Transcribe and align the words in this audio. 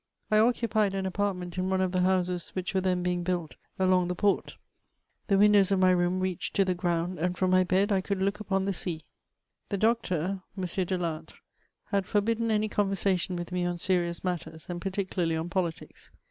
I 0.31 0.37
occi^iied 0.37 0.95
an 0.95 1.05
afMurtment 1.05 1.59
in 1.59 1.69
one 1.69 1.79
of 1.79 1.91
the 1.91 2.01
houses 2.01 2.49
which 2.55 2.73
were 2.73 2.81
then 2.81 3.03
being 3.03 3.21
built 3.21 3.55
akmg 3.79 4.07
the 4.07 4.15
port: 4.15 4.57
the 5.27 5.37
windows 5.37 5.71
of 5.71 5.77
my 5.77 5.91
room 5.91 6.19
readied 6.19 6.39
to 6.55 6.65
the 6.65 6.73
gromid, 6.73 7.19
and 7.19 7.35
mxn 7.35 7.49
my 7.51 7.63
bed 7.63 7.91
I 7.91 8.01
could 8.01 8.19
look 8.19 8.39
xxfoa 8.39 8.65
the 8.65 8.73
sea. 8.73 9.01
The 9.69 9.77
do^or, 9.77 10.41
M. 10.57 10.61
De 10.85 10.97
lattre, 10.97 11.35
nad 11.93 12.07
forbidden 12.07 12.49
any 12.49 12.67
conversation 12.67 13.35
with 13.35 13.51
me 13.51 13.63
co 13.63 13.73
seiious 13.73 14.21
mattm, 14.21 14.67
and 14.67 14.81
particularly 14.81 15.35
on 15.35 15.49
politics. 15.49 16.09